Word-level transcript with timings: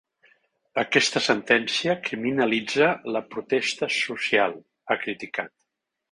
Aquesta 0.83 1.21
sentència 1.25 1.95
criminalitza 2.07 2.87
la 3.17 3.21
protestes 3.35 3.99
social, 4.09 4.57
ha 4.89 4.97
criticat. 5.05 5.53